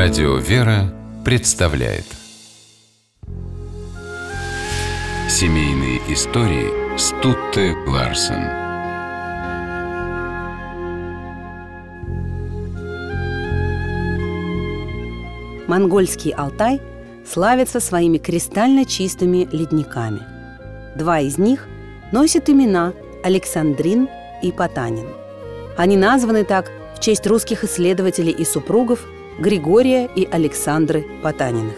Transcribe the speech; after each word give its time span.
Радио 0.00 0.36
«Вера» 0.36 0.94
представляет 1.24 2.04
Семейные 5.28 5.98
истории 6.08 6.96
Стутте 6.96 7.74
Ларсен 7.84 8.44
Монгольский 15.66 16.30
Алтай 16.30 16.80
славится 17.26 17.80
своими 17.80 18.18
кристально 18.18 18.84
чистыми 18.84 19.48
ледниками. 19.50 20.20
Два 20.96 21.18
из 21.18 21.38
них 21.38 21.66
носят 22.12 22.48
имена 22.48 22.92
Александрин 23.24 24.08
и 24.44 24.52
Потанин. 24.52 25.08
Они 25.76 25.96
названы 25.96 26.44
так 26.44 26.70
в 26.94 27.00
честь 27.00 27.26
русских 27.26 27.64
исследователей 27.64 28.30
и 28.30 28.44
супругов 28.44 29.04
Григория 29.40 30.10
и 30.16 30.26
Александры 30.28 31.06
Потаниных. 31.22 31.76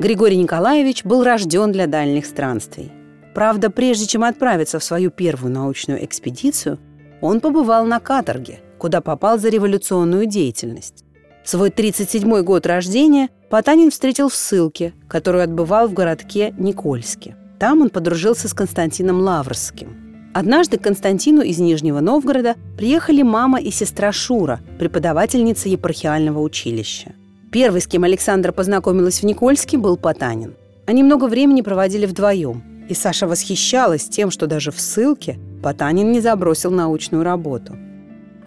Григорий 0.00 0.38
Николаевич 0.38 1.04
был 1.04 1.22
рожден 1.22 1.70
для 1.70 1.86
дальних 1.86 2.26
странствий. 2.26 2.90
Правда, 3.32 3.70
прежде 3.70 4.06
чем 4.06 4.24
отправиться 4.24 4.80
в 4.80 4.84
свою 4.84 5.12
первую 5.12 5.52
научную 5.52 6.04
экспедицию, 6.04 6.80
он 7.20 7.40
побывал 7.40 7.86
на 7.86 8.00
каторге, 8.00 8.58
куда 8.76 9.00
попал 9.00 9.38
за 9.38 9.48
революционную 9.48 10.26
деятельность. 10.26 11.04
Свой 11.44 11.70
37-й 11.70 12.42
год 12.42 12.66
рождения 12.66 13.28
Потанин 13.50 13.92
встретил 13.92 14.28
в 14.28 14.34
ссылке, 14.34 14.94
которую 15.06 15.44
отбывал 15.44 15.86
в 15.86 15.92
городке 15.92 16.56
Никольске. 16.58 17.36
Там 17.60 17.82
он 17.82 17.90
подружился 17.90 18.48
с 18.48 18.52
Константином 18.52 19.20
Лаврским– 19.20 20.00
Однажды 20.34 20.78
к 20.78 20.82
Константину 20.82 21.42
из 21.42 21.60
Нижнего 21.60 22.00
Новгорода 22.00 22.56
приехали 22.76 23.22
мама 23.22 23.60
и 23.60 23.70
сестра 23.70 24.10
Шура, 24.10 24.58
преподавательница 24.80 25.68
епархиального 25.68 26.40
училища. 26.40 27.12
Первый, 27.52 27.80
с 27.80 27.86
кем 27.86 28.02
Александра 28.02 28.50
познакомилась 28.50 29.20
в 29.20 29.22
Никольске, 29.22 29.78
был 29.78 29.96
Потанин. 29.96 30.54
Они 30.86 31.04
много 31.04 31.26
времени 31.26 31.60
проводили 31.60 32.04
вдвоем, 32.04 32.64
и 32.88 32.94
Саша 32.94 33.28
восхищалась 33.28 34.08
тем, 34.08 34.32
что 34.32 34.48
даже 34.48 34.72
в 34.72 34.80
ссылке 34.80 35.38
Потанин 35.62 36.10
не 36.10 36.20
забросил 36.20 36.72
научную 36.72 37.22
работу. 37.22 37.76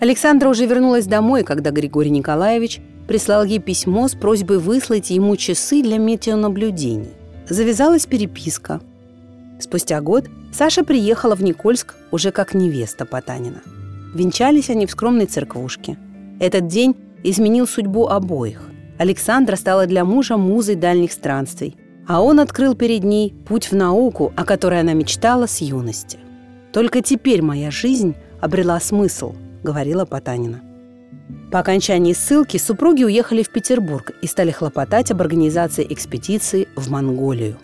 Александра 0.01 0.49
уже 0.49 0.65
вернулась 0.65 1.05
домой, 1.05 1.45
когда 1.45 1.71
Григорий 1.71 2.11
Николаевич 2.11 2.81
прислал 3.07 3.45
ей 3.45 3.59
письмо 3.59 4.09
с 4.09 4.11
просьбой 4.13 4.57
выслать 4.57 5.09
ему 5.09 5.37
часы 5.37 5.81
для 5.81 5.99
метеонаблюдений. 5.99 7.13
Завязалась 7.47 8.05
переписка. 8.05 8.81
Спустя 9.59 10.01
год 10.01 10.25
Саша 10.51 10.83
приехала 10.83 11.35
в 11.35 11.43
Никольск 11.43 11.95
уже 12.11 12.31
как 12.31 12.53
невеста 12.53 13.05
Потанина. 13.05 13.61
Венчались 14.13 14.69
они 14.69 14.85
в 14.85 14.91
скромной 14.91 15.25
церквушке. 15.25 15.97
Этот 16.39 16.67
день 16.67 16.95
изменил 17.23 17.67
судьбу 17.67 18.07
обоих. 18.07 18.61
Александра 18.97 19.55
стала 19.55 19.85
для 19.85 20.05
мужа 20.05 20.37
музой 20.37 20.75
дальних 20.75 21.11
странствий, 21.11 21.75
а 22.07 22.21
он 22.21 22.39
открыл 22.39 22.75
перед 22.75 23.03
ней 23.03 23.33
путь 23.47 23.71
в 23.71 23.75
науку, 23.75 24.33
о 24.35 24.45
которой 24.45 24.79
она 24.79 24.93
мечтала 24.93 25.45
с 25.45 25.61
юности. 25.61 26.19
«Только 26.71 27.01
теперь 27.01 27.41
моя 27.41 27.69
жизнь 27.69 28.15
обрела 28.39 28.79
смысл»,— 28.79 29.35
говорила 29.63 30.05
Потанина. 30.05 30.61
По 31.51 31.59
окончании 31.59 32.13
ссылки 32.13 32.57
супруги 32.57 33.03
уехали 33.03 33.43
в 33.43 33.49
Петербург 33.49 34.11
и 34.21 34.27
стали 34.27 34.51
хлопотать 34.51 35.11
об 35.11 35.21
организации 35.21 35.85
экспедиции 35.89 36.67
в 36.75 36.89
Монголию. 36.89 37.57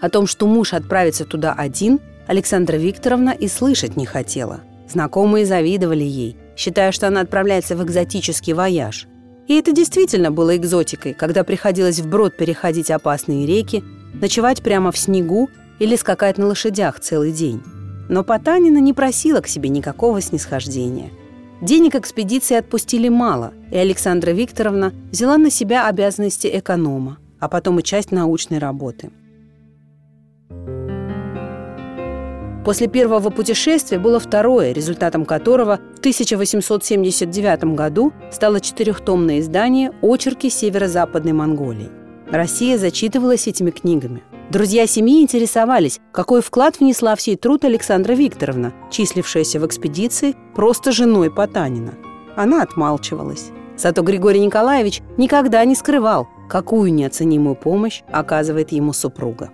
О 0.00 0.08
том, 0.08 0.26
что 0.26 0.46
муж 0.46 0.74
отправится 0.74 1.24
туда 1.24 1.52
один, 1.52 2.00
Александра 2.26 2.76
Викторовна 2.76 3.30
и 3.30 3.48
слышать 3.48 3.96
не 3.96 4.06
хотела. 4.06 4.60
Знакомые 4.88 5.44
завидовали 5.44 6.04
ей, 6.04 6.36
считая, 6.56 6.92
что 6.92 7.08
она 7.08 7.22
отправляется 7.22 7.76
в 7.76 7.82
экзотический 7.82 8.52
вояж. 8.52 9.08
И 9.48 9.58
это 9.58 9.72
действительно 9.72 10.30
было 10.30 10.56
экзотикой, 10.56 11.14
когда 11.14 11.42
приходилось 11.42 12.00
вброд 12.00 12.36
переходить 12.36 12.90
опасные 12.90 13.46
реки, 13.46 13.82
ночевать 14.14 14.62
прямо 14.62 14.92
в 14.92 14.98
снегу 14.98 15.48
или 15.78 15.96
скакать 15.96 16.38
на 16.38 16.46
лошадях 16.46 17.00
целый 17.00 17.32
день. 17.32 17.62
Но 18.08 18.24
Потанина 18.24 18.78
не 18.78 18.92
просила 18.92 19.40
к 19.40 19.48
себе 19.48 19.68
никакого 19.68 20.20
снисхождения. 20.20 21.10
Денег 21.60 21.96
экспедиции 21.96 22.56
отпустили 22.56 23.08
мало, 23.08 23.52
и 23.72 23.76
Александра 23.76 24.30
Викторовна 24.30 24.92
взяла 25.10 25.38
на 25.38 25.50
себя 25.50 25.88
обязанности 25.88 26.48
эконома, 26.52 27.18
а 27.40 27.48
потом 27.48 27.80
и 27.80 27.82
часть 27.82 28.12
научной 28.12 28.58
работы– 28.58 29.10
После 32.64 32.86
первого 32.86 33.30
путешествия 33.30 33.98
было 33.98 34.20
второе, 34.20 34.72
результатом 34.72 35.24
которого 35.24 35.78
в 35.96 35.98
1879 36.00 37.74
году 37.74 38.12
стало 38.30 38.60
четырехтомное 38.60 39.40
издание 39.40 39.92
«Очерки 40.02 40.50
северо-западной 40.50 41.32
Монголии». 41.32 41.90
Россия 42.30 42.76
зачитывалась 42.76 43.46
этими 43.46 43.70
книгами. 43.70 44.22
Друзья 44.50 44.86
семьи 44.86 45.22
интересовались, 45.22 46.00
какой 46.12 46.42
вклад 46.42 46.80
внесла 46.80 47.16
в 47.16 47.20
сей 47.20 47.36
труд 47.36 47.64
Александра 47.64 48.12
Викторовна, 48.12 48.72
числившаяся 48.90 49.60
в 49.60 49.66
экспедиции 49.66 50.36
просто 50.54 50.92
женой 50.92 51.30
Потанина. 51.30 51.94
Она 52.36 52.62
отмалчивалась. 52.62 53.50
Зато 53.76 54.02
Григорий 54.02 54.40
Николаевич 54.40 55.02
никогда 55.16 55.64
не 55.64 55.74
скрывал, 55.74 56.28
какую 56.48 56.92
неоценимую 56.92 57.54
помощь 57.54 58.02
оказывает 58.10 58.72
ему 58.72 58.92
супруга. 58.92 59.50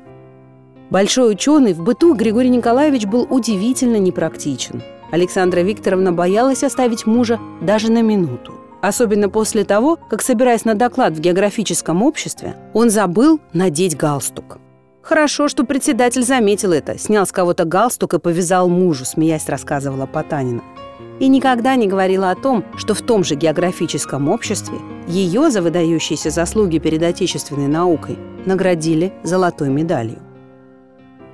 Большой 0.94 1.32
ученый 1.32 1.72
в 1.72 1.82
быту 1.82 2.14
Григорий 2.14 2.50
Николаевич 2.50 3.04
был 3.04 3.26
удивительно 3.28 3.96
непрактичен. 3.96 4.80
Александра 5.10 5.58
Викторовна 5.58 6.12
боялась 6.12 6.62
оставить 6.62 7.04
мужа 7.04 7.40
даже 7.60 7.90
на 7.90 8.00
минуту. 8.00 8.54
Особенно 8.80 9.28
после 9.28 9.64
того, 9.64 9.98
как, 10.08 10.22
собираясь 10.22 10.64
на 10.64 10.76
доклад 10.76 11.14
в 11.14 11.18
географическом 11.18 12.04
обществе, 12.04 12.54
он 12.74 12.90
забыл 12.90 13.40
надеть 13.52 13.96
галстук. 13.96 14.58
Хорошо, 15.02 15.48
что 15.48 15.64
председатель 15.64 16.22
заметил 16.22 16.70
это, 16.70 16.96
снял 16.96 17.26
с 17.26 17.32
кого-то 17.32 17.64
галстук 17.64 18.14
и 18.14 18.20
повязал 18.20 18.68
мужу, 18.68 19.04
смеясь 19.04 19.48
рассказывала 19.48 20.06
Потанина. 20.06 20.62
И 21.18 21.26
никогда 21.26 21.74
не 21.74 21.88
говорила 21.88 22.30
о 22.30 22.36
том, 22.36 22.64
что 22.76 22.94
в 22.94 23.02
том 23.02 23.24
же 23.24 23.34
географическом 23.34 24.28
обществе 24.28 24.78
ее 25.08 25.50
за 25.50 25.60
выдающиеся 25.60 26.30
заслуги 26.30 26.78
перед 26.78 27.02
отечественной 27.02 27.66
наукой 27.66 28.16
наградили 28.46 29.12
золотой 29.24 29.70
медалью. 29.70 30.22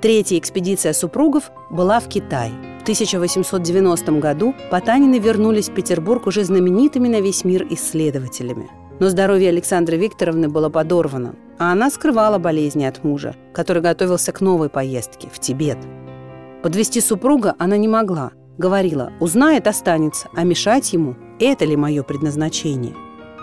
Третья 0.00 0.38
экспедиция 0.38 0.94
супругов 0.94 1.50
была 1.69 2.00
в 2.00 2.09
Китай. 2.09 2.53
В 2.78 2.83
1890 2.83 4.12
году 4.12 4.55
Потанины 4.71 5.19
вернулись 5.19 5.69
в 5.69 5.75
Петербург 5.75 6.27
уже 6.27 6.43
знаменитыми 6.43 7.06
на 7.06 7.21
весь 7.21 7.44
мир 7.44 7.66
исследователями. 7.69 8.71
Но 8.99 9.10
здоровье 9.10 9.50
Александры 9.50 9.99
Викторовны 9.99 10.49
было 10.49 10.71
подорвано, 10.71 11.34
а 11.59 11.72
она 11.72 11.91
скрывала 11.91 12.39
болезни 12.39 12.84
от 12.84 13.05
мужа, 13.05 13.37
который 13.53 13.83
готовился 13.83 14.33
к 14.33 14.41
новой 14.41 14.71
поездке 14.71 15.28
в 15.31 15.39
Тибет. 15.39 15.78
Подвести 16.62 17.03
супруга 17.03 17.55
она 17.59 17.77
не 17.77 17.89
могла. 17.89 18.31
Говорила, 18.56 19.12
узнает, 19.21 19.66
останется, 19.66 20.28
а 20.34 20.44
мешать 20.44 20.94
ему– 20.94 21.15
это 21.41 21.66
ли 21.66 21.77
мое 21.77 22.03
предназначение? 22.05 22.94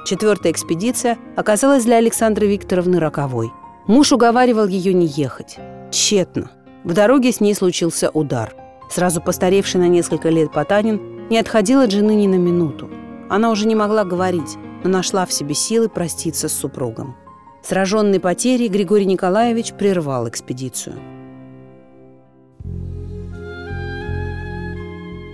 Четвертая 0.07 0.53
экспедиция 0.53 1.19
оказалась 1.35 1.85
для 1.85 1.97
Александры 1.97 2.47
Викторовны 2.47 2.99
роковой. 2.99 3.51
Муж 3.85 4.11
уговаривал 4.11 4.65
ее 4.65 4.95
не 4.95 5.05
ехать. 5.05 5.59
Тщетно. 5.91 6.51
В 6.83 6.93
дороге 6.93 7.31
с 7.31 7.39
ней 7.39 7.53
случился 7.55 8.09
удар. 8.09 8.55
Сразу 8.89 9.21
постаревший 9.21 9.81
на 9.81 9.87
несколько 9.87 10.29
лет 10.29 10.51
Потанин 10.51 11.27
не 11.29 11.37
отходил 11.37 11.81
от 11.81 11.91
жены 11.91 12.15
ни 12.15 12.27
на 12.27 12.35
минуту. 12.35 12.89
Она 13.29 13.51
уже 13.51 13.67
не 13.67 13.75
могла 13.75 14.05
говорить, 14.05 14.57
но 14.83 14.89
нашла 14.89 15.25
в 15.25 15.33
себе 15.33 15.53
силы 15.53 15.89
проститься 15.89 16.47
с 16.47 16.53
супругом. 16.53 17.15
Сраженный 17.63 18.19
потерей, 18.19 18.69
Григорий 18.69 19.05
Николаевич 19.05 19.73
прервал 19.73 20.29
экспедицию. 20.29 20.95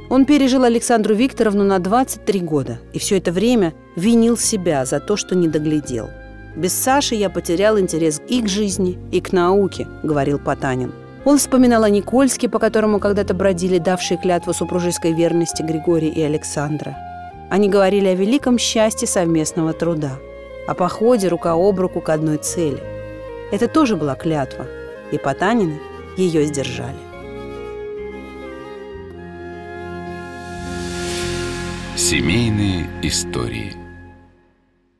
Он 0.09 0.25
пережил 0.25 0.63
Александру 0.63 1.15
Викторовну 1.15 1.63
на 1.63 1.79
23 1.79 2.39
года 2.41 2.79
и 2.93 2.99
все 2.99 3.17
это 3.17 3.31
время 3.31 3.73
винил 3.95 4.37
себя 4.37 4.85
за 4.85 4.99
то, 4.99 5.17
что 5.17 5.35
не 5.35 5.47
доглядел– 5.47 6.09
без 6.55 6.73
Саши 6.73 7.15
я 7.15 7.29
потерял 7.29 7.79
интерес 7.79 8.21
и 8.27 8.41
к 8.41 8.47
жизни, 8.47 8.97
и 9.11 9.21
к 9.21 9.31
науке»,— 9.31 9.87
говорил 10.03 10.39
Потанин. 10.39 10.91
Он 11.25 11.37
вспоминал 11.37 11.83
о 11.83 11.89
Никольске, 11.89 12.49
по 12.49 12.59
которому 12.59 12.99
когда-то 12.99 13.33
бродили 13.33 13.77
давшие 13.77 14.17
клятву 14.17 14.53
супружеской 14.53 15.13
верности 15.13 15.61
Григорий 15.61 16.09
и 16.09 16.21
Александра. 16.21 16.97
Они 17.49 17.69
говорили 17.69 18.07
о 18.07 18.15
великом 18.15 18.57
счастье 18.57 19.07
совместного 19.07 19.73
труда, 19.73 20.19
о 20.67 20.73
походе 20.73 21.29
рука 21.29 21.53
об 21.53 21.79
руку 21.79 22.01
к 22.01 22.09
одной 22.09 22.37
цели. 22.37 22.81
Это 23.51 23.67
тоже 23.67 23.95
была 23.95 24.15
клятва, 24.15 24.65
и 25.11 25.17
Потанины 25.17 25.79
ее 26.17 26.45
сдержали. 26.45 26.97
Семейные 31.95 32.87
истории– 33.01 33.75